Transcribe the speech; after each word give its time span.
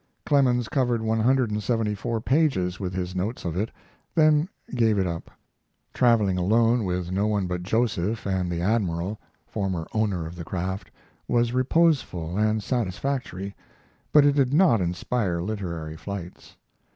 Clemens 0.25 0.67
covered 0.67 1.03
one 1.03 1.19
hundred 1.19 1.51
and 1.51 1.61
seventy 1.61 1.93
four 1.93 2.19
pages 2.19 2.79
with 2.79 2.91
his 2.91 3.15
notes 3.15 3.45
of 3.45 3.55
it, 3.55 3.69
then 4.15 4.49
gave 4.73 4.97
it 4.97 5.05
up. 5.05 5.29
Traveling 5.93 6.39
alone 6.39 6.85
with 6.85 7.11
no 7.11 7.27
one 7.27 7.45
but 7.45 7.61
Joseph 7.61 8.25
and 8.25 8.51
the 8.51 8.61
Admiral 8.61 9.19
(former 9.45 9.85
owner 9.93 10.25
of 10.25 10.35
the 10.35 10.43
craft) 10.43 10.89
was 11.27 11.53
reposeful 11.53 12.35
and 12.35 12.63
satisfactory, 12.63 13.55
but 14.11 14.25
it 14.25 14.33
did 14.33 14.55
not 14.55 14.81
inspire 14.81 15.39
literary 15.39 15.95
flights. 15.95 16.55